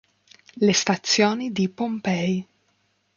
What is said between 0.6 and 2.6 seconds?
stazioni di Pompei